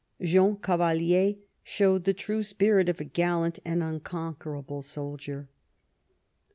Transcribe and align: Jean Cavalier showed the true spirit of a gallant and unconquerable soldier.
Jean 0.19 0.55
Cavalier 0.57 1.35
showed 1.63 2.05
the 2.05 2.13
true 2.15 2.41
spirit 2.41 2.89
of 2.89 2.99
a 2.99 3.03
gallant 3.03 3.59
and 3.63 3.83
unconquerable 3.83 4.81
soldier. 4.81 5.47